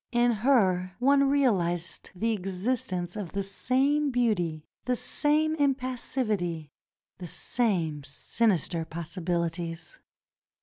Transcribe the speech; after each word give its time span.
In 0.11 0.31
her 0.31 0.93
one 0.97 1.29
realized 1.29 2.09
the 2.15 2.33
existence 2.33 3.15
of 3.15 3.33
the 3.33 3.43
same 3.43 4.09
beauty, 4.09 4.65
the 4.85 4.95
same 4.95 5.53
impassivity, 5.53 6.71
the 7.19 7.27
same 7.27 8.03
sinister 8.03 8.83
possibilities. 8.83 9.99